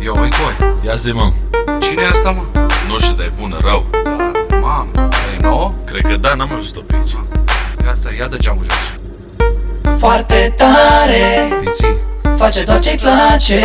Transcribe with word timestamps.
Yo, 0.00 0.12
oi, 0.20 0.30
coi, 0.30 0.74
Ia 0.84 0.94
zi, 0.94 1.12
mă, 1.12 1.32
cine 1.80 2.02
e 2.02 2.06
asta, 2.06 2.30
mă? 2.30 2.60
nu 2.88 2.98
știu, 2.98 3.14
dar 3.14 3.26
e 3.26 3.32
bună, 3.40 3.56
rău. 3.60 3.86
Da, 4.04 4.56
mamă, 4.56 5.08
e 5.36 5.42
nouă? 5.42 5.72
Cred 5.84 6.02
că 6.02 6.16
da, 6.16 6.34
n-am 6.34 6.48
mai 6.48 6.56
văzut-o 6.56 6.80
pe 6.80 6.94
aici. 6.94 7.16
E 7.86 7.88
asta, 7.90 8.08
ia 8.18 8.26
de 8.26 8.36
geamul 8.36 8.64
jos. 8.64 8.98
Foarte 9.98 10.54
tare. 10.56 11.48
Piții, 11.64 11.96
Face 12.36 12.62
doar 12.62 12.78
ce-i 12.78 12.96
place 12.96 13.60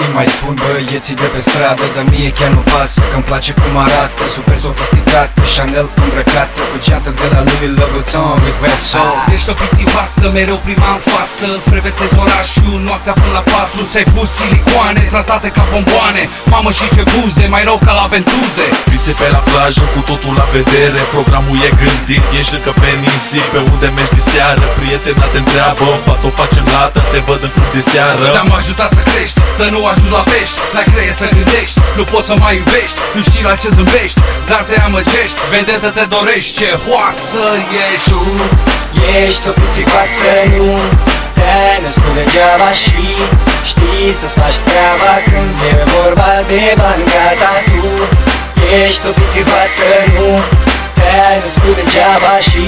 Tiții 0.00 0.14
îi 0.14 0.20
mai 0.22 0.32
spun 0.38 0.54
băieții 0.62 1.20
de 1.22 1.28
pe 1.34 1.40
stradă 1.48 1.84
Dar 1.94 2.04
mie 2.12 2.30
chiar 2.38 2.50
nu 2.56 2.62
pasă 2.72 3.00
că-mi 3.10 3.26
place 3.30 3.52
cum 3.60 3.74
arată. 3.86 4.22
Super 4.36 4.56
sofisticată, 4.64 5.40
Chanel 5.54 5.88
îmbrăcată 6.02 6.60
Cu 6.70 6.76
geantă 6.84 7.10
de 7.20 7.26
la 7.32 7.40
lui 7.46 7.68
Louis 7.76 7.90
Vuitton 7.92 8.36
With 8.44 8.60
red 8.64 8.80
soul 8.90 9.18
Ești 9.34 9.48
o 9.52 9.54
pițivață, 9.60 10.22
mereu 10.36 10.58
prima 10.66 10.90
în 10.96 11.02
față. 11.12 11.48
Frevetezi 11.70 12.16
orașul, 12.24 12.76
noaptea 12.88 13.14
până 13.20 13.32
la 13.38 13.42
patru 13.52 13.80
Ți-ai 13.90 14.06
pus 14.14 14.28
silicoane, 14.38 15.02
tratate 15.14 15.48
ca 15.56 15.62
bomboane. 15.72 16.22
Mamă 16.52 16.70
și 16.78 16.84
ce 16.94 17.02
buze, 17.12 17.44
mai 17.54 17.62
rău 17.68 17.78
ca 17.86 17.92
la 18.00 18.06
ventuze. 18.14 18.66
Fițe 18.90 19.12
pe 19.20 19.26
la 19.34 19.42
plajă, 19.48 19.82
cu 19.94 20.00
totul 20.10 20.34
la 20.40 20.46
vedere. 20.56 21.00
Programul 21.14 21.56
e 21.68 21.70
gândit, 21.82 22.24
ești 22.40 22.54
încă 22.58 22.72
pe 22.80 22.90
nisip 23.02 23.46
Pe 23.54 23.60
unde 23.72 23.88
mergi 23.96 24.16
de 24.18 24.22
seară, 24.30 24.64
prietena 24.78 25.26
te 25.32 25.38
întreabă. 25.42 25.84
În 25.96 26.02
pat 26.06 26.20
o 26.28 26.30
facem 26.40 26.66
lată, 26.74 27.00
te 27.12 27.20
văd 27.28 27.40
în 27.46 27.52
club 27.54 27.70
de 27.76 27.82
seară. 27.90 28.24
Te-am 28.36 28.52
ajutat 28.60 28.90
să 28.96 29.02
crești, 29.10 29.38
să 29.60 29.66
nu 29.76 29.80
ajungi 29.90 30.16
la 30.18 30.22
pești 30.32 30.56
N-ai 30.72 30.86
creier 30.92 31.14
să 31.22 31.26
gândești, 31.36 31.76
nu 31.98 32.04
poți 32.10 32.26
să 32.30 32.34
mai 32.42 32.54
iubești 32.60 32.96
Nu 33.14 33.20
știi 33.28 33.44
la 33.48 33.54
ce 33.60 33.68
zâmbești, 33.76 34.18
dar 34.50 34.62
te 34.68 34.76
amăgești. 34.86 35.38
Vedetă 35.52 35.88
te 35.96 36.04
dorești, 36.14 36.52
ce 36.58 36.68
hoață 36.84 37.44
ești 37.86 38.10
Ești 39.22 39.44
o 39.50 39.52
pițicoață, 39.58 40.30
nu? 40.56 40.68
Te-ai 41.36 41.78
născut 41.84 42.12
degeaba 42.18 42.70
și 42.82 43.02
Știi 43.70 44.08
să-ți 44.18 44.36
faci 44.40 44.58
treaba 44.68 45.12
Când 45.30 45.56
e 45.70 45.72
vorba 45.96 46.30
de 46.50 46.62
bani 46.80 47.04
Gata, 47.12 47.52
tu. 47.68 47.84
Ești 48.82 49.04
o 49.10 49.12
pițicoață, 49.18 49.88
nu? 50.14 50.28
Te-ai 50.98 51.36
născut 51.44 51.74
degeaba 51.80 52.34
și 52.48 52.64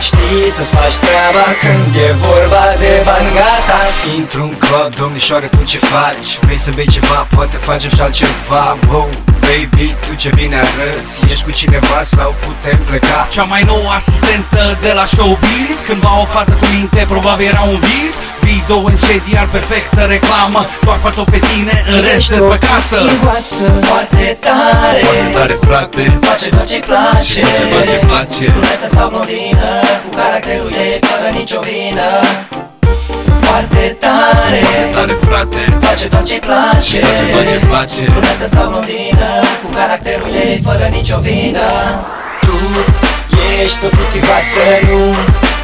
Știi 0.00 0.50
să-ți 0.56 0.72
faci 0.76 0.96
treaba 1.04 1.46
Când 1.62 1.92
e 2.06 2.08
vorba 2.26 2.64
de 2.82 2.92
bani 3.08 3.30
Gata. 3.38 3.80
Intru 4.18 4.42
în 4.42 4.54
club, 4.64 4.88
domnișoare, 5.00 5.46
tu 5.46 5.62
ce 5.72 5.78
faci? 5.78 6.30
Vrei 6.44 6.58
să 6.58 6.70
bei 6.76 6.88
ceva, 6.96 7.26
poate 7.34 7.56
facem 7.68 7.90
și 7.96 8.00
altceva. 8.00 8.64
Wow, 8.90 9.08
baby, 9.46 9.86
tu 10.04 10.12
ce 10.22 10.30
bine 10.38 10.56
arăți. 10.56 11.14
Ești 11.32 11.44
cu 11.46 11.50
cineva 11.60 11.98
sau 12.16 12.30
putem 12.44 12.78
pleca? 12.88 13.20
Cea 13.36 13.46
mai 13.52 13.62
nouă 13.70 13.88
asistentă 13.98 14.62
de 14.84 14.92
la 14.98 15.04
showbiz. 15.14 15.76
Cândva 15.86 16.12
o 16.22 16.24
fată 16.34 16.54
cu 16.60 16.66
minte, 16.76 17.00
probabil 17.14 17.46
era 17.52 17.62
un 17.72 17.78
vis. 17.86 18.14
Video 18.46 18.78
incendiar, 18.90 19.46
perfectă 19.56 20.00
reclamă. 20.14 20.60
Doar 20.86 20.98
pe 21.04 21.10
tot 21.16 21.28
pe 21.34 21.40
tine, 21.48 21.74
în 21.92 22.00
rest 22.06 22.16
Ești 22.16 22.32
o 22.32 22.34
despăcață 22.34 22.96
pițicoață 22.96 23.64
Foarte 23.90 24.26
tare. 24.46 25.00
Foarte 25.06 25.28
tare, 25.38 25.54
frate. 25.66 26.02
Face 26.28 26.48
doar 26.54 26.66
ce-i 26.70 26.82
place. 26.88 27.40
Face 27.46 27.64
doar 27.72 27.84
ce-i 27.90 28.02
place. 28.08 28.44
Brunetă 28.54 28.88
sau 28.96 29.08
blondină 29.08 29.68
Cu 30.02 30.10
caracterul 30.20 30.72
ei 30.84 30.98
fără 31.08 31.28
nicio 31.38 31.60
vină. 31.68 32.08
Foarte 33.46 33.96
tare. 34.04 34.62
Tare, 34.96 35.16
frate. 35.26 35.62
Face 35.86 36.06
doar 36.12 36.22
ce-i 36.28 36.42
place. 36.48 36.98
Face 37.08 37.26
doar 37.34 37.44
ce 37.50 37.58
place. 37.68 38.02
Brunetă 38.14 38.46
sau 38.54 38.64
blondină 38.70 39.30
Cu 39.62 39.68
caracterul 39.78 40.32
ei 40.44 40.60
fără 40.66 40.86
nicio 40.96 41.18
vină. 41.28 41.68
Tu 42.46 42.56
ești 43.60 43.80
o 43.86 43.88
puțicoață, 43.96 44.64
nu 44.88 45.00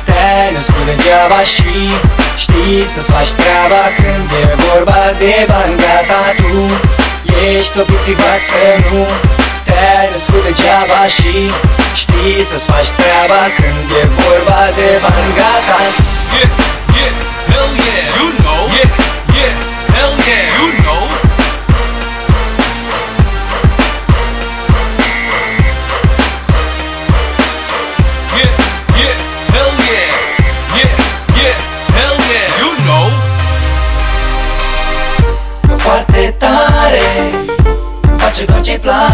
Te-ai 0.07 0.49
născut 0.57 0.85
degeaba 0.91 1.41
și 1.55 1.73
Știi 2.45 2.83
să-ți 2.93 3.11
faci 3.15 3.33
treaba 3.41 3.83
Când 3.99 4.29
e 4.41 4.45
vorba 4.67 5.01
de 5.21 5.35
bani 5.51 5.75
Gata, 5.83 6.23
tu 6.39 6.55
ești 7.55 7.77
o 7.83 7.85
puțicoață, 7.91 8.61
nu 8.89 9.03
Te-ai 9.73 10.09
născut 10.13 10.43
degeaba 10.47 11.01
și 11.17 11.33
Știi 12.03 12.43
să-ți 12.51 12.67
faci 12.71 12.91
treaba 12.99 13.41
Când 13.59 13.89
e 14.01 14.03
vorba 14.21 14.61
de 14.79 14.89
bani 15.03 15.33
Gata. 15.39 15.79
Yeah, 16.37 16.72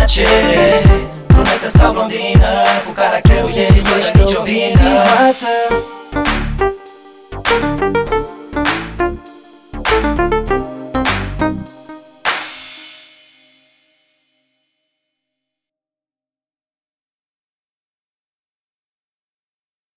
place. 0.09 0.27
Brunetă 1.27 1.69
sau 1.69 1.93
blondină 1.93 2.49
Cu 2.87 2.93
caracterul 2.93 3.51
ei 3.55 3.83
fără 3.85 4.25
nicio 4.25 4.43
vină 4.43 5.03